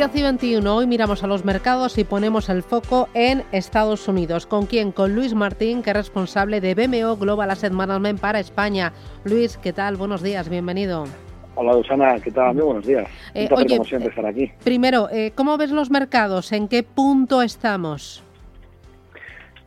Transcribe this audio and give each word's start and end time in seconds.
10 0.00 0.16
y 0.16 0.22
21. 0.22 0.76
Hoy 0.76 0.86
miramos 0.86 1.22
a 1.24 1.26
los 1.26 1.44
mercados 1.44 1.98
y 1.98 2.04
ponemos 2.04 2.48
el 2.48 2.62
foco 2.62 3.10
en 3.12 3.42
Estados 3.52 4.08
Unidos. 4.08 4.46
¿Con 4.46 4.64
quién? 4.64 4.92
Con 4.92 5.14
Luis 5.14 5.34
Martín, 5.34 5.82
que 5.82 5.90
es 5.90 5.96
responsable 5.96 6.62
de 6.62 6.74
BMO 6.74 7.18
Global 7.18 7.50
Asset 7.50 7.74
Management 7.74 8.18
para 8.18 8.40
España. 8.40 8.94
Luis, 9.24 9.58
¿qué 9.58 9.74
tal? 9.74 9.96
Buenos 9.96 10.22
días, 10.22 10.48
bienvenido. 10.48 11.04
Hola, 11.54 11.74
Susana, 11.74 12.18
¿qué 12.18 12.30
tal? 12.30 12.54
Muy 12.54 12.62
buenos 12.62 12.86
días. 12.86 13.06
Eh, 13.34 13.46
Un 13.50 13.58
oye, 13.58 13.76
como 13.76 13.84
siempre, 13.84 14.08
estar 14.08 14.24
aquí. 14.24 14.50
Primero, 14.64 15.10
eh, 15.10 15.32
¿cómo 15.34 15.58
ves 15.58 15.70
los 15.70 15.90
mercados? 15.90 16.50
¿En 16.52 16.68
qué 16.68 16.82
punto 16.82 17.42
estamos? 17.42 18.22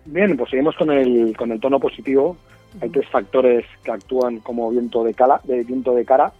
Bien, 0.05 0.35
pues 0.35 0.49
seguimos 0.49 0.75
con 0.77 0.89
el, 0.89 1.37
con 1.37 1.51
el 1.51 1.59
tono 1.59 1.79
positivo. 1.79 2.37
Hay 2.81 2.89
tres 2.89 3.07
factores 3.11 3.65
que 3.83 3.91
actúan 3.91 4.39
como 4.39 4.71
viento 4.71 5.03
de, 5.03 5.13
cala, 5.13 5.41
de 5.43 5.63
viento 5.63 5.93
de 5.93 6.03
cara. 6.05 6.33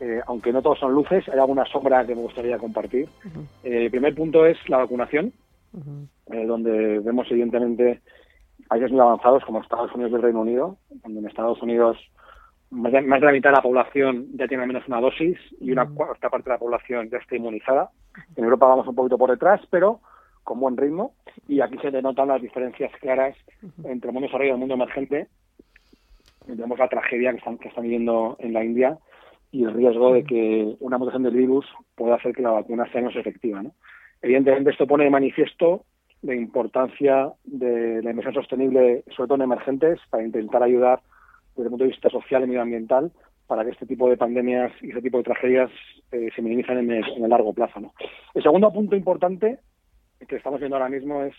Eh, 0.00 0.20
aunque 0.26 0.52
no 0.52 0.62
todos 0.62 0.78
son 0.78 0.92
luces, 0.92 1.28
hay 1.28 1.38
alguna 1.38 1.64
sombra 1.66 2.04
que 2.04 2.14
me 2.14 2.22
gustaría 2.22 2.58
compartir. 2.58 3.08
Eh, 3.62 3.84
el 3.84 3.90
primer 3.90 4.14
punto 4.14 4.44
es 4.44 4.56
la 4.68 4.78
vacunación, 4.78 5.32
eh, 6.32 6.46
donde 6.46 6.98
vemos 7.00 7.30
evidentemente 7.30 8.00
países 8.68 8.90
muy 8.90 9.00
avanzados 9.00 9.44
como 9.44 9.60
Estados 9.60 9.92
Unidos 9.94 10.12
y 10.12 10.14
el 10.16 10.22
Reino 10.22 10.40
Unido, 10.40 10.78
donde 11.02 11.20
en 11.20 11.26
Estados 11.26 11.62
Unidos 11.62 11.98
más 12.70 12.92
de, 12.92 13.02
más 13.02 13.20
de 13.20 13.26
la 13.26 13.32
mitad 13.32 13.50
de 13.50 13.56
la 13.56 13.62
población 13.62 14.26
ya 14.34 14.48
tiene 14.48 14.62
al 14.62 14.68
menos 14.68 14.86
una 14.88 15.00
dosis 15.00 15.38
y 15.60 15.70
una 15.70 15.86
cuarta 15.86 16.28
parte 16.28 16.50
de 16.50 16.54
la 16.54 16.58
población 16.58 17.08
ya 17.08 17.18
está 17.18 17.36
inmunizada. 17.36 17.90
En 18.36 18.44
Europa 18.44 18.66
vamos 18.66 18.88
un 18.88 18.94
poquito 18.94 19.18
por 19.18 19.30
detrás, 19.30 19.60
pero 19.70 20.00
con 20.42 20.58
buen 20.58 20.76
ritmo. 20.76 21.14
Y 21.46 21.60
aquí 21.60 21.78
se 21.78 21.90
denotan 21.90 22.28
las 22.28 22.42
diferencias 22.42 22.90
claras 23.00 23.36
entre 23.84 24.10
el 24.10 24.14
mundo 24.14 24.26
desarrollado 24.26 24.56
y 24.56 24.60
el 24.60 24.60
mundo 24.60 24.74
emergente. 24.74 25.28
Vemos 26.46 26.78
la 26.78 26.88
tragedia 26.88 27.30
que 27.30 27.38
están, 27.38 27.58
que 27.58 27.68
están 27.68 27.84
viviendo 27.84 28.36
en 28.40 28.52
la 28.52 28.64
India 28.64 28.98
y 29.54 29.62
el 29.62 29.72
riesgo 29.72 30.12
de 30.12 30.24
que 30.24 30.74
una 30.80 30.98
mutación 30.98 31.22
del 31.22 31.36
virus 31.36 31.64
pueda 31.94 32.16
hacer 32.16 32.34
que 32.34 32.42
la 32.42 32.50
vacuna 32.50 32.90
sea 32.90 33.00
menos 33.00 33.14
efectiva. 33.14 33.62
¿no? 33.62 33.70
Evidentemente, 34.20 34.70
esto 34.70 34.84
pone 34.84 35.04
de 35.04 35.10
manifiesto 35.10 35.84
la 36.22 36.34
importancia 36.34 37.30
de 37.44 38.02
la 38.02 38.10
inversión 38.10 38.34
sostenible, 38.34 39.04
sobre 39.14 39.28
todo 39.28 39.36
en 39.36 39.42
emergentes, 39.42 40.00
para 40.10 40.24
intentar 40.24 40.60
ayudar 40.64 41.02
desde 41.54 41.64
el 41.64 41.70
punto 41.70 41.84
de 41.84 41.90
vista 41.90 42.10
social 42.10 42.42
y 42.42 42.48
medioambiental 42.48 43.12
para 43.46 43.62
que 43.64 43.70
este 43.70 43.86
tipo 43.86 44.10
de 44.10 44.16
pandemias 44.16 44.72
y 44.82 44.88
este 44.88 45.02
tipo 45.02 45.18
de 45.18 45.24
tragedias 45.24 45.70
eh, 46.10 46.30
se 46.34 46.40
el, 46.40 46.90
en 46.90 47.24
el 47.24 47.30
largo 47.30 47.52
plazo. 47.52 47.78
¿no? 47.78 47.94
El 48.34 48.42
segundo 48.42 48.72
punto 48.72 48.96
importante 48.96 49.60
que 50.26 50.34
estamos 50.34 50.58
viendo 50.58 50.76
ahora 50.76 50.88
mismo 50.88 51.22
es 51.22 51.34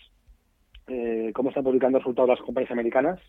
eh, 0.86 1.32
cómo 1.34 1.50
están 1.50 1.64
publicando 1.64 1.98
resultados 1.98 2.30
las 2.30 2.40
compañías 2.40 2.72
americanas 2.72 3.20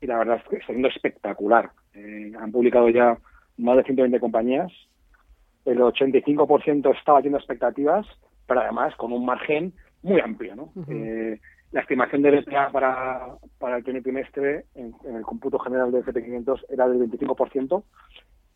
y 0.00 0.06
la 0.06 0.16
verdad 0.16 0.40
es 0.42 0.48
que 0.48 0.56
está 0.56 0.68
siendo 0.68 0.88
espectacular. 0.88 1.68
Eh, 1.92 2.32
han 2.38 2.50
publicado 2.50 2.88
ya 2.88 3.18
más 3.58 3.76
de 3.76 3.84
120 3.84 4.20
compañías, 4.20 4.72
el 5.64 5.78
85% 5.78 6.96
está 6.96 7.12
batiendo 7.12 7.38
expectativas, 7.38 8.06
pero 8.46 8.60
además 8.60 8.94
con 8.96 9.12
un 9.12 9.24
margen 9.24 9.72
muy 10.02 10.20
amplio. 10.20 10.54
¿no? 10.54 10.72
Eh, 10.88 11.40
la 11.72 11.80
estimación 11.80 12.22
del 12.22 12.38
EPA 12.38 12.70
para, 12.70 13.36
para 13.58 13.76
el 13.76 13.82
primer 13.82 14.02
trimestre 14.02 14.66
en, 14.74 14.94
en 15.04 15.16
el 15.16 15.22
cómputo 15.22 15.58
general 15.58 15.90
del 15.90 16.04
FP500 16.04 16.66
era 16.70 16.88
del 16.88 17.10
25% 17.10 17.82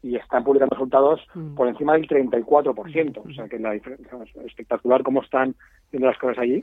y 0.02 0.16
están 0.16 0.44
publicando 0.44 0.74
resultados 0.74 1.20
Mm. 1.34 1.54
por 1.54 1.68
encima 1.68 1.94
del 1.94 2.08
34%. 2.08 3.18
O 3.18 3.32
sea 3.34 3.48
que 3.48 3.58
la 3.58 3.72
diferencia 3.72 4.18
es 4.24 4.46
espectacular 4.46 5.02
cómo 5.02 5.22
están 5.22 5.54
viendo 5.90 6.08
las 6.08 6.18
cosas 6.18 6.38
allí. 6.38 6.62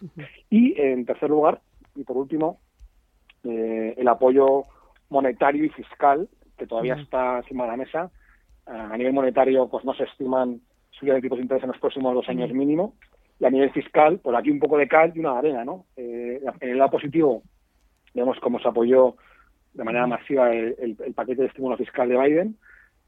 Y 0.49 0.79
en 0.81 1.05
tercer 1.05 1.29
lugar, 1.29 1.61
y 1.95 2.03
por 2.03 2.17
último, 2.17 2.59
eh, 3.43 3.93
el 3.97 4.07
apoyo 4.07 4.63
monetario 5.09 5.65
y 5.65 5.69
fiscal 5.69 6.27
que 6.57 6.65
todavía 6.65 6.95
está 6.95 7.37
encima 7.37 7.65
de 7.65 7.71
la 7.71 7.77
mesa. 7.77 8.11
Ah, 8.67 8.89
a 8.91 8.97
nivel 8.97 9.13
monetario, 9.13 9.67
pues 9.69 9.85
no 9.85 9.93
se 9.93 10.03
estiman 10.03 10.59
subida 10.91 11.13
de 11.15 11.21
tipos 11.21 11.37
de 11.37 11.43
interés 11.43 11.63
en 11.63 11.69
los 11.69 11.79
próximos 11.79 12.13
dos 12.13 12.27
años 12.29 12.51
mínimo. 12.51 12.95
Y 13.39 13.45
a 13.45 13.49
nivel 13.49 13.71
fiscal, 13.71 14.19
por 14.19 14.35
aquí 14.35 14.49
un 14.49 14.59
poco 14.59 14.77
de 14.77 14.87
cal 14.87 15.11
y 15.15 15.19
una 15.19 15.37
arena, 15.37 15.63
¿no? 15.63 15.85
Eh, 15.95 16.41
en 16.59 16.69
el 16.69 16.77
lado 16.77 16.91
positivo, 16.91 17.43
vemos 18.13 18.37
cómo 18.41 18.59
se 18.59 18.67
apoyó 18.67 19.15
de 19.73 19.83
manera 19.83 20.07
masiva 20.07 20.51
el, 20.53 20.75
el- 20.79 20.97
el 21.05 21.13
paquete 21.13 21.43
de 21.43 21.47
estímulo 21.49 21.77
fiscal 21.77 22.09
de 22.09 22.17
Biden, 22.17 22.57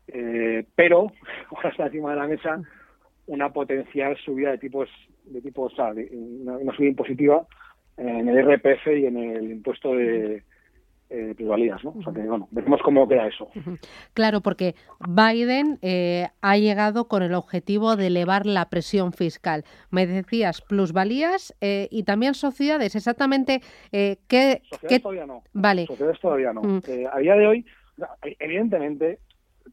eh, 0.07 0.65
pero 0.75 1.11
ahora 1.55 1.69
está 1.69 1.85
encima 1.87 2.11
de 2.11 2.17
la 2.17 2.27
mesa 2.27 2.61
una 3.25 3.51
potencial 3.51 4.15
subida 4.17 4.51
de 4.51 4.57
tipos, 4.59 4.87
de 5.25 5.41
tipos, 5.41 5.73
o 5.73 5.75
sea, 5.75 5.93
de- 5.93 6.09
una, 6.11 6.57
una 6.57 6.73
subida 6.75 6.89
impositiva 6.89 7.45
en 7.97 8.29
el 8.29 8.37
RPF 8.37 8.87
y 8.97 9.05
en 9.07 9.17
el 9.17 9.51
impuesto 9.51 9.93
de 9.95 10.43
eh, 11.09 11.33
plusvalías, 11.35 11.83
¿no? 11.83 11.95
O 11.97 12.03
sea 12.03 12.13
que, 12.13 12.21
bueno, 12.21 12.47
veremos 12.51 12.81
cómo 12.83 13.07
queda 13.07 13.27
eso. 13.27 13.49
Claro, 14.13 14.41
porque 14.41 14.75
Biden 15.07 15.79
eh, 15.81 16.27
ha 16.41 16.57
llegado 16.57 17.07
con 17.07 17.23
el 17.23 17.33
objetivo 17.33 17.95
de 17.95 18.07
elevar 18.07 18.45
la 18.45 18.69
presión 18.69 19.11
fiscal. 19.13 19.63
Me 19.89 20.05
decías 20.05 20.61
plusvalías 20.61 21.55
eh, 21.61 21.87
y 21.89 22.03
también 22.03 22.33
sociedades. 22.35 22.95
Exactamente 22.95 23.61
qué, 23.91 24.61
Sociedades 24.69 24.79
qué- 24.87 24.99
todavía 24.99 25.25
no. 25.25 25.43
Vale. 25.53 25.85
Sociedades 25.87 26.19
todavía 26.19 26.53
no. 26.53 26.61
Mm. 26.61 26.81
A 27.11 27.17
día 27.19 27.35
de 27.35 27.47
hoy, 27.47 27.65
evidentemente, 28.39 29.19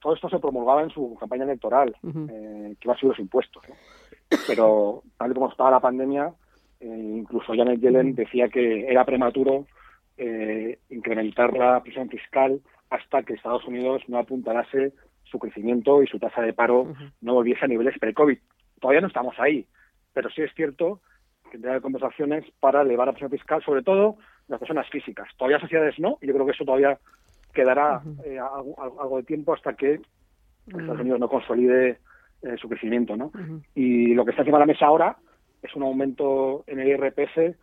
todo 0.00 0.14
esto 0.14 0.28
se 0.28 0.38
promulgaba 0.38 0.82
en 0.82 0.90
su 0.90 1.16
campaña 1.18 1.44
electoral, 1.44 1.94
que 2.02 2.76
iba 2.82 2.94
a 2.94 2.98
ser 2.98 3.08
los 3.08 3.18
impuestos. 3.18 3.62
¿no? 3.68 3.74
Pero 4.46 5.02
tal 5.18 5.30
y 5.30 5.34
como 5.34 5.50
estaba 5.50 5.70
la 5.70 5.80
pandemia, 5.80 6.32
incluso 6.80 7.54
Janet 7.54 7.80
Yellen 7.80 8.14
decía 8.14 8.48
que 8.48 8.86
era 8.90 9.04
prematuro 9.04 9.66
eh, 10.18 10.78
incrementar 11.06 11.52
la 11.56 11.82
presión 11.82 12.08
fiscal 12.08 12.60
hasta 12.90 13.22
que 13.22 13.34
Estados 13.34 13.64
Unidos 13.64 14.02
no 14.08 14.18
apuntalase 14.18 14.92
su 15.24 15.38
crecimiento 15.38 16.02
y 16.02 16.06
su 16.06 16.18
tasa 16.18 16.42
de 16.42 16.52
paro 16.52 16.94
no 17.20 17.34
volviese 17.34 17.64
a 17.64 17.68
niveles 17.68 17.98
pre-COVID. 17.98 18.38
Todavía 18.80 19.00
no 19.00 19.08
estamos 19.08 19.34
ahí, 19.38 19.66
pero 20.12 20.30
sí 20.30 20.42
es 20.42 20.52
cierto 20.54 21.00
que 21.50 21.58
haber 21.58 21.80
conversaciones 21.80 22.44
para 22.60 22.82
elevar 22.82 23.06
la 23.06 23.12
presión 23.12 23.30
fiscal, 23.30 23.62
sobre 23.64 23.82
todo 23.82 24.16
las 24.48 24.58
personas 24.58 24.88
físicas. 24.90 25.28
Todavía 25.36 25.60
sociedades 25.60 25.98
no, 25.98 26.18
y 26.20 26.26
yo 26.26 26.34
creo 26.34 26.46
que 26.46 26.52
eso 26.52 26.64
todavía 26.64 26.98
quedará 27.52 28.02
eh, 28.24 28.38
algo, 28.38 29.16
de 29.16 29.22
tiempo 29.22 29.54
hasta 29.54 29.74
que 29.74 30.00
Estados 30.66 31.00
Unidos 31.00 31.20
no 31.20 31.28
consolide 31.28 31.98
eh, 32.42 32.56
su 32.60 32.68
crecimiento. 32.68 33.16
¿no? 33.16 33.30
Y 33.74 34.14
lo 34.14 34.24
que 34.24 34.32
está 34.32 34.42
encima 34.42 34.58
de 34.58 34.66
la 34.66 34.72
mesa 34.72 34.86
ahora 34.86 35.16
es 35.62 35.74
un 35.74 35.82
aumento 35.84 36.64
en 36.66 36.80
el 36.80 36.88
IRPF 36.88 37.56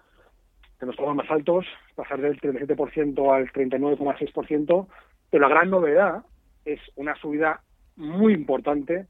de 0.84 0.88
los 0.88 0.96
tramos 0.98 1.16
más 1.16 1.32
altos, 1.32 1.66
pasar 1.96 2.20
del 2.20 2.40
37% 2.40 3.34
al 3.34 3.52
39,6%, 3.52 4.88
pero 5.30 5.42
la 5.42 5.54
gran 5.54 5.70
novedad 5.70 6.24
es 6.66 6.80
una 6.96 7.16
subida 7.16 7.62
muy 7.96 8.34
importante 8.34 9.08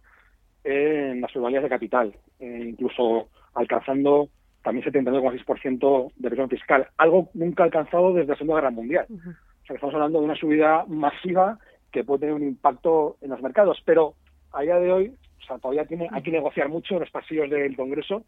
en 0.63 1.21
las 1.21 1.31
plusvalías 1.31 1.63
de 1.63 1.69
capital, 1.69 2.15
eh, 2.39 2.65
incluso 2.69 3.29
alcanzando 3.55 4.29
también 4.61 4.85
79,6% 4.85 6.13
de 6.15 6.29
presión 6.29 6.49
fiscal, 6.49 6.87
algo 6.97 7.29
nunca 7.33 7.63
alcanzado 7.63 8.13
desde 8.13 8.29
la 8.29 8.35
Segunda 8.35 8.55
Guerra 8.55 8.71
Mundial. 8.71 9.05
O 9.09 9.65
sea, 9.65 9.67
que 9.67 9.73
estamos 9.73 9.95
hablando 9.95 10.19
de 10.19 10.25
una 10.25 10.35
subida 10.35 10.85
masiva 10.87 11.59
que 11.91 12.03
puede 12.03 12.21
tener 12.21 12.35
un 12.35 12.43
impacto 12.43 13.17
en 13.21 13.31
los 13.31 13.41
mercados, 13.41 13.81
pero 13.83 14.13
a 14.51 14.61
día 14.61 14.77
de 14.77 14.91
hoy, 14.91 15.13
o 15.41 15.45
sea, 15.45 15.57
todavía 15.57 15.85
tiene, 15.85 16.07
hay 16.11 16.21
que 16.21 16.31
negociar 16.31 16.69
mucho 16.69 16.93
en 16.95 17.01
los 17.01 17.11
pasillos 17.11 17.49
del 17.49 17.75
Congreso, 17.75 18.23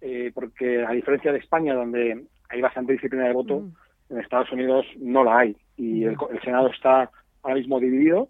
eh, 0.00 0.30
porque 0.34 0.84
a 0.84 0.92
diferencia 0.92 1.32
de 1.32 1.38
España, 1.38 1.74
donde 1.74 2.26
hay 2.48 2.60
bastante 2.60 2.92
disciplina 2.92 3.26
de 3.26 3.32
voto, 3.32 3.60
Mm. 3.60 3.74
en 4.14 4.20
Estados 4.20 4.50
Unidos 4.52 4.86
no 4.98 5.22
la 5.24 5.38
hay. 5.38 5.56
Y 5.76 6.04
el, 6.04 6.16
el 6.30 6.40
Senado 6.42 6.68
está 6.68 7.10
ahora 7.42 7.56
mismo 7.56 7.78
dividido 7.78 8.28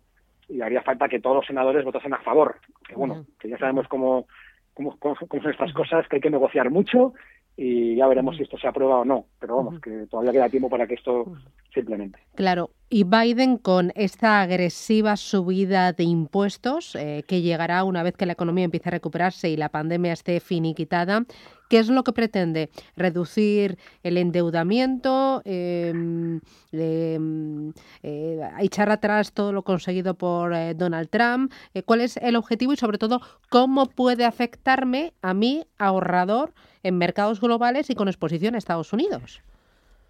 y 0.48 0.60
haría 0.60 0.82
falta 0.82 1.08
que 1.08 1.20
todos 1.20 1.36
los 1.36 1.46
senadores 1.46 1.84
votasen 1.84 2.14
a 2.14 2.18
favor. 2.22 2.56
Que 2.86 2.94
bueno, 2.94 3.14
Ujú. 3.14 3.26
que 3.38 3.48
ya 3.48 3.58
sabemos 3.58 3.86
cómo, 3.88 4.26
cómo, 4.74 4.96
cómo- 4.98 5.16
cómo 5.28 5.42
son 5.42 5.52
estas 5.52 5.72
cosas, 5.72 6.06
que 6.08 6.16
hay 6.16 6.22
que 6.22 6.30
negociar 6.30 6.70
mucho 6.70 7.12
y 7.56 7.96
ya 7.96 8.06
veremos 8.06 8.36
si 8.36 8.44
esto 8.44 8.56
se 8.58 8.68
aprueba 8.68 8.98
o 9.00 9.04
no. 9.04 9.26
Pero 9.40 9.56
vamos, 9.56 9.80
que 9.80 10.06
todavía 10.10 10.32
queda 10.32 10.48
tiempo 10.48 10.68
para 10.70 10.86
que 10.86 10.94
esto 10.94 11.32
se 11.74 11.80
implemente. 11.80 12.18
Claro, 12.34 12.70
y 12.88 13.04
Biden 13.04 13.58
con 13.58 13.92
esta 13.94 14.40
agresiva 14.42 15.16
subida 15.16 15.92
de 15.92 16.04
impuestos 16.04 16.94
eh, 16.96 17.24
que 17.26 17.42
llegará 17.42 17.84
una 17.84 18.02
vez 18.02 18.16
que 18.16 18.26
la 18.26 18.32
economía 18.32 18.64
empiece 18.64 18.88
a 18.88 18.92
recuperarse 18.92 19.48
y 19.50 19.56
la 19.56 19.68
pandemia 19.68 20.12
esté 20.12 20.38
finiquitada, 20.40 21.24
¿Qué 21.68 21.78
es 21.78 21.90
lo 21.90 22.02
que 22.02 22.12
pretende? 22.12 22.70
¿Reducir 22.96 23.76
el 24.02 24.16
endeudamiento? 24.16 25.42
Em, 25.44 26.40
em, 26.72 27.72
eh, 28.02 28.40
¿Echar 28.60 28.90
atrás 28.90 29.32
todo 29.32 29.52
lo 29.52 29.62
conseguido 29.62 30.14
por 30.14 30.54
eh, 30.54 30.74
Donald 30.74 31.10
Trump? 31.10 31.52
Eh, 31.74 31.82
¿Cuál 31.82 32.00
es 32.00 32.16
el 32.16 32.36
objetivo 32.36 32.72
y 32.72 32.76
sobre 32.76 32.96
todo 32.96 33.20
cómo 33.50 33.86
puede 33.86 34.24
afectarme 34.24 35.12
a 35.20 35.34
mí, 35.34 35.66
ahorrador, 35.78 36.52
en 36.82 36.96
mercados 36.96 37.40
globales 37.40 37.90
y 37.90 37.94
con 37.94 38.08
exposición 38.08 38.54
a 38.54 38.58
Estados 38.58 38.92
Unidos? 38.92 39.42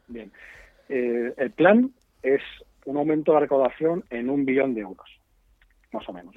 Bien. 0.06 0.30
el 0.88 1.50
plan 1.50 1.92
es 2.22 2.40
un 2.86 2.96
aumento 2.96 3.34
de 3.34 3.40
recaudación 3.40 4.04
en 4.08 4.30
un 4.30 4.46
billón 4.46 4.74
de 4.74 4.80
euros, 4.80 5.10
más 5.92 6.08
o 6.08 6.12
menos. 6.12 6.34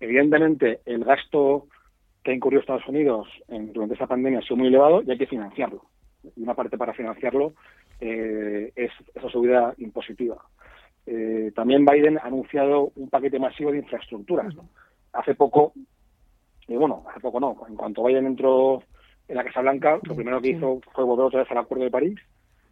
Evidentemente, 0.00 0.80
el 0.84 1.04
gasto 1.04 1.66
que 2.22 2.30
ha 2.30 2.34
incurrido 2.34 2.60
Estados 2.60 2.86
Unidos 2.86 3.28
en, 3.48 3.72
durante 3.72 3.94
esta 3.94 4.06
pandemia 4.06 4.40
ha 4.40 4.42
sido 4.42 4.56
muy 4.56 4.68
elevado 4.68 5.02
y 5.02 5.10
hay 5.10 5.18
que 5.18 5.26
financiarlo. 5.26 5.84
Y 6.36 6.42
una 6.42 6.54
parte 6.54 6.76
para 6.76 6.92
financiarlo 6.92 7.54
eh, 8.00 8.72
es 8.76 8.90
esa 9.14 9.28
subida 9.28 9.74
impositiva. 9.78 10.36
Eh, 11.06 11.52
también 11.54 11.84
Biden 11.84 12.18
ha 12.18 12.26
anunciado 12.26 12.92
un 12.96 13.08
paquete 13.08 13.38
masivo 13.38 13.72
de 13.72 13.78
infraestructuras. 13.78 14.54
Hace 15.12 15.34
poco, 15.34 15.72
y 16.68 16.76
bueno, 16.76 17.04
hace 17.08 17.20
poco 17.20 17.40
no, 17.40 17.56
en 17.68 17.76
cuanto 17.76 18.04
Biden 18.04 18.26
entró 18.26 18.82
en 19.26 19.36
la 19.36 19.44
Casa 19.44 19.60
Blanca, 19.60 19.98
lo 20.02 20.14
primero 20.14 20.40
que 20.40 20.50
hizo 20.50 20.80
fue 20.92 21.04
volver 21.04 21.26
otra 21.26 21.40
vez 21.40 21.50
al 21.50 21.58
Acuerdo 21.58 21.84
de 21.84 21.90
París 21.90 22.20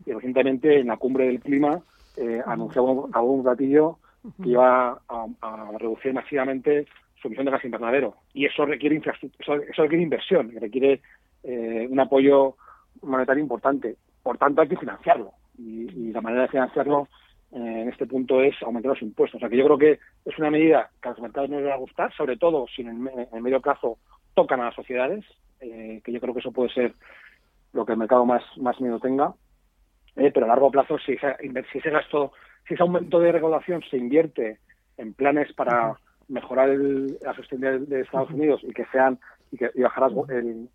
y 0.07 0.13
recientemente 0.13 0.81
en 0.81 0.89
la 0.89 0.97
cumbre 0.97 1.27
del 1.27 1.41
clima 1.41 1.83
eh, 2.17 2.43
anunció 2.47 3.09
a 3.13 3.23
un 3.23 3.43
platillo 3.43 3.99
que 4.43 4.51
iba 4.51 5.01
a, 5.09 5.73
reducir 5.79 6.13
masivamente 6.13 6.87
emisión 7.25 7.47
de 7.47 7.53
gas 7.53 7.65
invernadero. 7.65 8.15
Y 8.33 8.47
eso 8.47 8.65
requiere 8.65 8.97
eso, 8.97 9.57
requiere 9.57 10.03
inversión, 10.03 10.53
requiere 10.61 11.01
eh, 11.43 11.87
un 11.91 12.01
apoyo 12.01 12.57
monetario 13.03 13.43
importante. 13.43 13.97
Por 14.23 14.39
tanto, 14.39 14.63
hay 14.63 14.69
que 14.69 14.77
financiarlo. 14.77 15.33
Y, 15.59 16.13
la 16.13 16.21
manera 16.21 16.43
de 16.43 16.49
financiarlo 16.49 17.09
eh, 17.53 17.83
en 17.83 17.89
este 17.89 18.07
punto 18.07 18.43
es 18.43 18.55
aumentar 18.63 18.91
los 18.91 19.03
impuestos. 19.03 19.39
O 19.39 19.41
sea 19.41 19.49
que 19.49 19.57
yo 19.57 19.65
creo 19.65 19.79
que 19.79 19.99
es 20.25 20.39
una 20.39 20.51
medida 20.51 20.91
que 21.03 21.09
a 21.09 21.13
los 21.13 21.21
mercados 21.21 21.51
no 21.51 21.61
les 21.61 21.69
va 21.69 21.75
a 21.75 21.79
gustar, 21.79 22.13
sobre 22.15 22.37
todo 22.37 22.67
si 22.75 22.83
en 22.83 22.89
el, 22.89 23.43
medio 23.43 23.61
plazo 23.61 23.99
tocan 24.35 24.61
a 24.61 24.67
las 24.67 24.75
sociedades, 24.75 25.25
que 25.61 26.13
yo 26.13 26.21
creo 26.21 26.33
que 26.33 26.41
eso 26.41 26.53
puede 26.53 26.73
ser 26.73 26.95
lo 27.73 27.85
que 27.85 27.93
el 27.93 27.99
mercado 27.99 28.25
más, 28.25 28.43
más 28.59 28.81
miedo 28.81 29.01
tenga. 29.01 29.35
Eh, 30.17 30.33
pero 30.33 30.47
a 30.47 30.49
largo 30.49 30.71
plazo, 30.71 30.99
si, 30.99 31.17
si 31.17 31.79
ese 31.79 31.91
gasto, 31.91 32.33
si 32.67 32.75
ese 32.75 32.83
aumento 32.83 33.21
de 33.21 33.33
recaudación 33.33 33.83
se 33.89 33.97
invierte 33.97 34.59
en 34.97 35.15
planes 35.15 35.53
para 35.53 35.97
mejorar 36.29 36.69
la 36.69 37.35
sostenibilidad 37.35 37.87
de 37.87 38.01
Estados 38.03 38.31
Unidos 38.31 38.61
y 38.63 38.73
que 38.73 38.85
sean 38.93 39.19
y 39.51 39.57
que 39.57 39.71
bajar 39.83 40.11
el, 40.29 40.69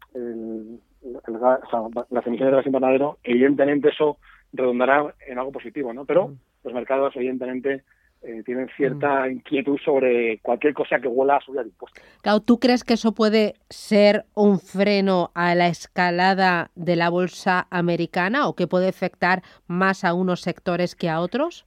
las 1.04 2.28
emisiones 2.28 2.52
de 2.52 2.58
gas 2.58 2.66
invernadero, 2.66 3.18
evidentemente 3.24 3.90
eso 3.90 4.18
redundará 4.52 5.14
en 5.28 5.38
algo 5.38 5.52
positivo, 5.52 5.94
¿no? 5.94 6.06
Pero 6.06 6.34
los 6.64 6.74
mercados, 6.74 7.16
evidentemente, 7.16 7.84
eh, 8.26 8.42
tienen 8.46 8.70
cierta 8.78 9.30
inquietud 9.30 9.78
sobre 9.84 10.40
cualquier 10.40 10.74
cosa 10.74 10.98
que 11.00 11.10
huela 11.10 11.38
a 11.38 11.42
subir 11.42 11.62
de 11.62 11.68
impuestos. 11.68 12.02
Claro, 12.22 12.40
¿tú 12.40 12.58
crees 12.58 12.86
que 12.86 12.94
eso 12.94 13.14
puede 13.14 13.56
ser 13.70 14.24
un 14.34 14.60
freno 14.60 15.32
a 15.36 15.56
la 15.56 15.68
escalada 15.68 16.72
de 16.76 16.96
la 16.96 17.10
bolsa 17.10 17.68
americana 17.70 18.48
o 18.48 18.56
que 18.56 18.66
puede 18.66 18.88
afectar 18.88 19.42
más 19.68 20.06
a 20.06 20.14
unos 20.14 20.40
sectores 20.40 20.96
que 20.96 21.10
a 21.10 21.20
otros? 21.20 21.66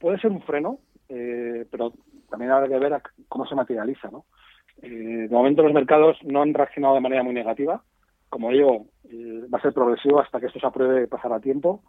Puede 0.00 0.18
ser 0.18 0.32
un 0.32 0.42
freno, 0.42 0.80
eh, 1.08 1.64
pero 1.70 1.92
también 2.30 2.52
habrá 2.52 2.68
que 2.68 2.78
ver 2.78 3.02
cómo 3.28 3.46
se 3.46 3.54
materializa. 3.54 4.10
¿no? 4.10 4.24
Eh, 4.82 5.26
de 5.28 5.28
momento 5.28 5.62
los 5.62 5.74
mercados 5.74 6.16
no 6.22 6.42
han 6.42 6.54
reaccionado 6.54 6.94
de 6.94 7.00
manera 7.00 7.22
muy 7.22 7.34
negativa. 7.34 7.82
Como 8.28 8.50
digo, 8.50 8.86
va 9.52 9.58
a 9.58 9.62
ser 9.62 9.72
progresivo 9.72 10.20
hasta 10.20 10.38
que 10.38 10.46
esto 10.46 10.60
se 10.60 10.66
apruebe 10.66 11.08
pasar 11.08 11.32
a 11.32 11.40
tiempo. 11.40 11.82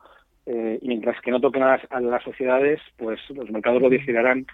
Eh, 0.45 0.79
y 0.81 0.87
mientras 0.87 1.19
que 1.21 1.31
no 1.31 1.39
toquen 1.39 1.63
a 1.63 1.79
las, 1.99 2.23
sociedades, 2.23 2.81
pues 2.97 3.19
los 3.29 3.49
mercados 3.51 3.81
lo 3.81 3.89
decidirán, 3.89 4.45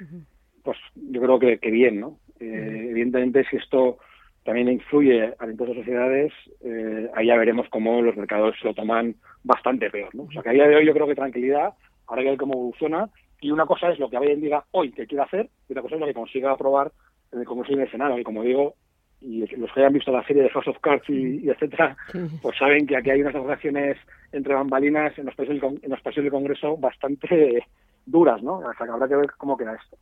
pues 0.64 0.78
yo 0.96 1.22
creo 1.22 1.40
que, 1.40 1.72
bien, 1.72 2.00
¿no? 2.00 2.20
Eh, 2.40 2.88
evidentemente, 2.90 3.46
si 3.50 3.56
esto 3.56 3.98
también 4.44 4.70
influye 4.70 5.34
al 5.40 5.52
impuesto 5.52 5.74
de 5.74 5.80
sociedades, 5.82 6.34
eh, 6.62 7.10
ahí 7.16 7.28
ya 7.28 7.38
veremos 7.38 7.68
cómo 7.70 8.02
los 8.02 8.16
mercados 8.16 8.56
lo 8.64 8.74
toman 8.74 9.16
bastante 9.44 9.90
peor, 9.90 10.14
¿no? 10.14 10.24
O 10.24 10.32
sea, 10.32 10.44
que 10.44 10.50
a 10.50 10.54
día 10.54 10.68
de 10.68 10.76
hoy 10.76 10.86
yo 10.86 10.94
creo 10.94 11.08
que 11.08 11.16
tranquilidad, 11.16 11.74
ahora 12.06 12.22
que 12.22 12.30
ver 12.30 12.38
cómo 12.38 12.54
evoluciona, 12.54 13.10
y 13.42 13.52
una 13.52 13.66
cosa 13.66 13.90
es 13.90 14.00
lo 14.00 14.10
que 14.10 14.20
Biden 14.20 14.42
diga 14.42 14.66
hoy 14.72 14.92
que 14.92 15.08
quiere 15.08 15.24
hacer, 15.24 15.50
y 15.68 15.74
otra 15.74 15.84
cosa 15.84 15.96
es 15.96 16.02
lo 16.02 16.08
que 16.08 16.14
consiga 16.14 16.52
aprobar 16.52 16.92
en 17.32 17.40
el 17.40 17.46
Congreso 17.46 17.74
y 17.74 17.76
en 17.76 17.82
el 17.82 17.92
Senado, 17.92 18.18
y 18.18 18.24
como 18.24 18.44
digo, 18.44 18.76
y 19.20 19.46
los 19.56 19.72
que 19.74 19.80
hayan 19.80 19.94
visto 19.94 20.12
la 20.12 20.26
serie 20.26 20.44
de 20.44 20.50
House 20.50 20.68
of 20.68 20.80
Cards 20.80 21.10
y, 21.10 21.50
etcétera, 21.50 21.98
pues 22.42 22.58
saben 22.58 22.86
que 22.86 22.98
aquí 22.98 23.10
hay 23.10 23.22
unas 23.22 23.34
relaciones 23.34 23.98
entre 24.32 24.54
bambalinas 24.54 25.18
en 25.18 25.26
los 25.26 25.36
países 25.36 25.60
del, 25.60 25.80
en 25.82 25.90
los 25.90 26.02
países 26.02 26.24
del 26.24 26.32
Congreso 26.32 26.78
bastante 26.78 27.64
duras, 28.06 28.42
¿no? 28.42 28.60
O 28.60 28.74
sea, 28.74 28.86
que 28.86 28.92
habrá 28.92 29.08
que 29.08 29.16
ver 29.16 29.32
cómo 29.38 29.58
queda 29.58 29.76
esto. 29.76 29.98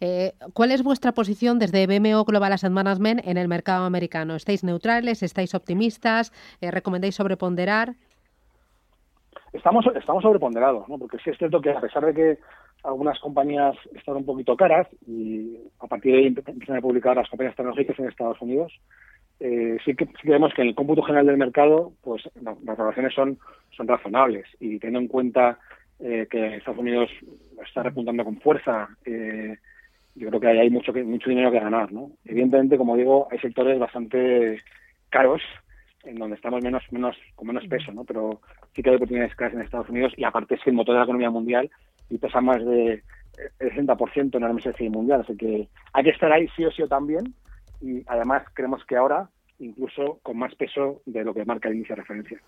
Eh, 0.00 0.32
¿Cuál 0.54 0.72
es 0.72 0.82
vuestra 0.82 1.12
posición 1.12 1.58
desde 1.58 1.86
BMO 1.86 2.24
Global 2.24 2.52
Asset 2.52 2.72
Management 2.72 3.26
en 3.26 3.36
el 3.36 3.48
mercado 3.48 3.84
americano? 3.84 4.34
¿Estáis 4.34 4.64
neutrales? 4.64 5.22
¿Estáis 5.22 5.54
optimistas? 5.54 6.32
Eh, 6.60 6.70
¿Recomendáis 6.70 7.14
sobreponderar? 7.14 7.94
Estamos, 9.52 9.84
estamos 9.94 10.22
sobreponderados, 10.22 10.88
¿no? 10.88 10.98
Porque 10.98 11.18
sí 11.18 11.30
es 11.30 11.38
cierto 11.38 11.60
que 11.60 11.70
a 11.70 11.80
pesar 11.80 12.04
de 12.06 12.14
que 12.14 12.38
algunas 12.84 13.18
compañías 13.18 13.74
están 13.94 14.16
un 14.16 14.26
poquito 14.26 14.56
caras 14.56 14.86
y 15.06 15.56
a 15.80 15.86
partir 15.86 16.12
de 16.12 16.18
ahí 16.18 16.26
empiezan 16.26 16.76
a 16.76 16.80
publicar 16.82 17.16
las 17.16 17.28
compañías 17.28 17.56
tecnológicas 17.56 17.98
en 17.98 18.08
Estados 18.08 18.40
Unidos. 18.40 18.72
Eh, 19.40 19.78
sí, 19.84 19.96
que, 19.96 20.06
vemos 20.24 20.52
que 20.54 20.62
en 20.62 20.68
el 20.68 20.74
cómputo 20.74 21.02
general 21.02 21.26
del 21.26 21.36
mercado 21.36 21.92
pues 22.02 22.22
las 22.40 22.62
valoraciones 22.62 23.12
son, 23.14 23.38
son 23.76 23.88
razonables 23.88 24.46
y 24.60 24.78
teniendo 24.78 25.00
en 25.00 25.08
cuenta 25.08 25.58
eh, 25.98 26.28
que 26.30 26.56
Estados 26.56 26.78
Unidos 26.78 27.10
está 27.66 27.82
repuntando 27.82 28.24
con 28.24 28.40
fuerza, 28.40 28.88
eh, 29.04 29.56
yo 30.14 30.28
creo 30.28 30.40
que 30.40 30.46
hay 30.48 30.70
mucho, 30.70 30.92
mucho 30.92 31.30
dinero 31.30 31.50
que 31.50 31.60
ganar. 31.60 31.90
¿no? 31.90 32.10
Evidentemente, 32.24 32.76
como 32.76 32.96
digo, 32.96 33.28
hay 33.30 33.38
sectores 33.38 33.78
bastante 33.78 34.60
caros 35.08 35.42
en 36.04 36.16
donde 36.16 36.36
estamos 36.36 36.62
menos, 36.62 36.82
menos, 36.90 37.16
con 37.34 37.48
menos 37.48 37.66
peso, 37.66 37.92
¿no? 37.92 38.04
pero 38.04 38.40
sí 38.74 38.82
que 38.82 38.90
hay 38.90 38.96
oportunidades 38.96 39.34
caras 39.34 39.54
en 39.54 39.62
Estados 39.62 39.88
Unidos 39.88 40.12
y 40.16 40.24
aparte 40.24 40.54
es 40.54 40.66
el 40.66 40.74
motor 40.74 40.94
de 40.94 40.98
la 40.98 41.04
economía 41.04 41.30
mundial 41.30 41.70
y 42.10 42.18
pesa 42.18 42.40
más 42.40 42.64
de 42.64 43.02
el 43.58 43.70
60% 43.72 44.34
en 44.34 44.40
la 44.42 44.52
MSCI 44.52 44.88
mundial. 44.90 45.22
Así 45.22 45.36
que 45.36 45.68
hay 45.92 46.04
que 46.04 46.10
estar 46.10 46.30
ahí 46.32 46.48
sí 46.56 46.64
o 46.64 46.70
sí 46.70 46.82
también. 46.88 47.34
Y 47.80 48.02
además 48.06 48.44
creemos 48.54 48.84
que 48.84 48.96
ahora 48.96 49.28
incluso 49.58 50.18
con 50.22 50.36
más 50.38 50.54
peso 50.54 51.02
de 51.06 51.24
lo 51.24 51.34
que 51.34 51.44
marca 51.44 51.68
el 51.68 51.76
índice 51.76 51.94
de 51.94 52.00
referencia. 52.00 52.40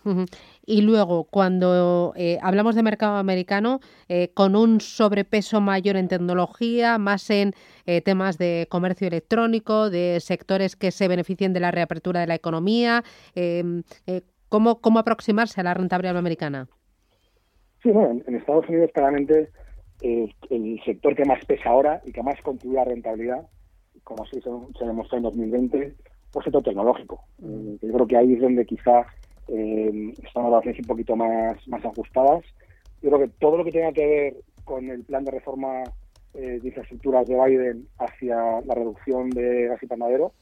Y 0.65 0.83
luego, 0.83 1.25
cuando 1.25 2.13
eh, 2.17 2.39
hablamos 2.43 2.75
de 2.75 2.83
mercado 2.83 3.17
americano, 3.17 3.81
eh, 4.09 4.31
con 4.35 4.57
un 4.57 4.81
sobrepeso 4.81 5.61
mayor 5.61 5.97
en 5.97 6.09
tecnología, 6.09 6.99
más 6.99 7.31
en 7.31 7.53
eh, 7.87 8.01
temas 8.01 8.39
de 8.39 8.67
comercio 8.69 9.07
electrónico, 9.07 9.91
de 9.91 10.19
sectores 10.21 10.77
que 10.77 10.91
se 10.91 11.09
beneficien 11.09 11.53
de 11.53 11.61
la 11.61 11.71
reapertura 11.71 12.21
de 12.21 12.27
la 12.27 12.35
economía, 12.35 13.03
em, 13.35 13.83
¿cómo, 14.49 14.81
¿cómo 14.81 14.99
aproximarse 14.99 15.61
a 15.61 15.65
la 15.65 15.75
rentabilidad 15.75 16.17
americana? 16.17 16.69
Sí, 17.83 17.91
bueno, 17.91 18.21
en, 18.27 18.35
Estados 18.35 18.69
Unidos 18.69 18.91
claramente 18.93 19.51
el 20.03 20.81
sector 20.85 21.15
que 21.17 21.25
más 21.25 21.45
pesa 21.47 21.71
ahora 21.71 22.03
y 22.05 22.13
que 22.13 22.23
más 22.23 22.41
contribuye 22.43 22.79
a 22.79 22.85
la 22.85 22.91
rentabilidad, 22.91 23.47
como 24.05 24.25
así 24.25 24.41
se, 24.41 24.85
demostró 24.85 25.17
en 25.17 25.23
2020, 25.25 25.95
el 26.41 26.45
sector 26.45 26.63
tecnológico. 26.63 27.21
Eh, 27.43 27.79
yo 27.83 27.93
creo 27.93 28.07
que 28.07 28.17
ahí 28.17 28.35
es 28.35 28.41
donde 28.41 28.65
quizá 28.65 29.07
eh, 29.49 30.13
están 30.23 30.45
las 30.45 30.53
relaciones 30.53 30.81
un 30.81 30.87
poquito 30.87 31.17
más, 31.17 31.57
más 31.69 31.85
ajustadas. 31.85 32.45
Yo 33.03 33.11
creo 33.11 33.21
que 33.21 33.33
todo 33.39 33.59
lo 33.59 33.65
que 33.65 33.73
tenga 33.73 33.93
que 33.93 34.07
ver 34.07 34.37
con 34.65 34.89
el 34.91 35.05
plan 35.05 35.25
de 35.25 35.31
reforma 35.31 35.83
eh, 36.35 36.59
de 36.61 36.69
infraestructuras 36.69 37.27
de 37.27 37.35
Biden 37.35 37.89
hacia 37.99 38.61
la 38.63 38.75
reducción 38.75 39.31
de 39.31 39.69
gas 39.69 39.83
y 39.83 39.87
panadero, 39.87 40.33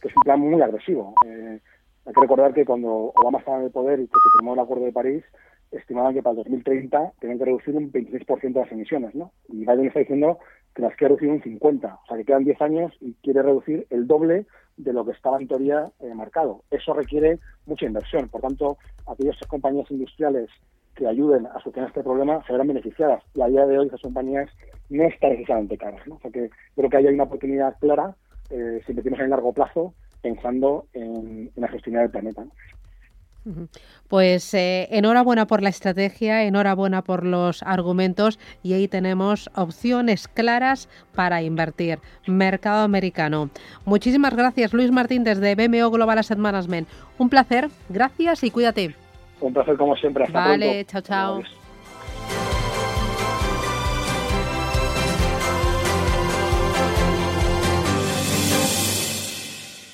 que 0.00 0.08
es 0.08 0.16
un 0.16 0.22
plan 0.22 0.40
muy 0.40 0.60
agresivo. 0.62 1.14
hay 1.24 2.12
que 2.12 2.20
recordar 2.20 2.54
que 2.54 2.64
cuando 2.64 3.12
Obama 3.14 3.38
estaba 3.38 3.58
en 3.58 3.64
el 3.64 3.70
poder 3.70 4.00
y 4.00 4.06
que 4.06 4.14
se 4.14 4.38
firmó 4.38 4.54
el 4.54 4.60
Acuerdo 4.60 4.84
de 4.84 4.92
París, 4.92 5.24
estimaban 5.72 6.14
que 6.14 6.22
para 6.22 6.32
el 6.32 6.44
2030 6.44 7.12
tienen 7.20 7.38
que 7.38 7.44
reducir 7.44 7.74
un 7.74 7.90
26% 7.90 8.52
de 8.52 8.60
las 8.60 8.72
emisiones, 8.72 9.14
¿no? 9.14 9.32
Y 9.48 9.64
Biden 9.64 9.86
está 9.86 10.00
diciendo 10.00 10.38
que 10.74 10.82
las 10.82 10.96
quiere 10.96 11.14
reducir 11.16 11.30
un 11.30 11.60
50%, 11.60 11.98
o 12.02 12.06
sea 12.06 12.16
que 12.16 12.24
quedan 12.24 12.44
10 12.44 12.62
años 12.62 12.92
y 13.00 13.14
quiere 13.22 13.42
reducir 13.42 13.86
el 13.90 14.06
doble 14.06 14.46
de 14.76 14.92
lo 14.92 15.04
que 15.04 15.12
estaba 15.12 15.38
en 15.38 15.48
teoría 15.48 15.90
eh, 16.00 16.14
marcado. 16.14 16.62
Eso 16.70 16.94
requiere 16.94 17.38
mucha 17.66 17.86
inversión, 17.86 18.28
por 18.28 18.40
tanto, 18.40 18.78
aquellas 19.06 19.36
compañías 19.48 19.90
industriales 19.90 20.48
que 20.94 21.06
ayuden 21.06 21.46
a 21.46 21.58
solucionar 21.60 21.88
este 21.88 22.02
problema 22.02 22.44
se 22.46 22.52
verán 22.52 22.68
beneficiadas 22.68 23.22
y 23.34 23.40
a 23.40 23.46
día 23.46 23.66
de 23.66 23.78
hoy 23.78 23.86
esas 23.86 24.02
compañías 24.02 24.50
no 24.90 25.04
están 25.04 25.30
necesariamente 25.30 25.78
caras, 25.78 26.06
¿no? 26.06 26.16
O 26.16 26.20
sea 26.20 26.30
que 26.30 26.50
creo 26.74 26.90
que 26.90 26.96
hay 26.96 27.06
una 27.06 27.24
oportunidad 27.24 27.78
clara 27.80 28.14
eh, 28.50 28.80
si 28.84 28.92
invertimos 28.92 29.18
en 29.20 29.24
el 29.24 29.30
largo 29.30 29.52
plazo 29.52 29.94
pensando 30.20 30.86
en, 30.92 31.50
la 31.56 31.68
gestión 31.68 31.96
del 31.96 32.10
planeta. 32.10 32.44
Pues 34.08 34.54
eh, 34.54 34.88
enhorabuena 34.90 35.46
por 35.46 35.62
la 35.62 35.68
estrategia, 35.68 36.44
enhorabuena 36.44 37.02
por 37.02 37.24
los 37.24 37.62
argumentos 37.62 38.38
y 38.62 38.74
ahí 38.74 38.88
tenemos 38.88 39.50
opciones 39.54 40.28
claras 40.28 40.88
para 41.14 41.42
invertir. 41.42 41.98
Mercado 42.26 42.82
americano. 42.82 43.50
Muchísimas 43.84 44.34
gracias, 44.34 44.72
Luis 44.72 44.90
Martín, 44.90 45.24
desde 45.24 45.54
BMO 45.54 45.90
Global 45.90 46.18
Asset 46.18 46.38
Management. 46.38 46.88
Un 47.18 47.28
placer, 47.28 47.68
gracias 47.88 48.44
y 48.44 48.50
cuídate. 48.50 48.94
Un 49.40 49.52
placer 49.52 49.76
como 49.76 49.96
siempre. 49.96 50.24
Hasta 50.24 50.38
vale, 50.38 50.84
chao, 50.84 51.00
chao. 51.00 51.61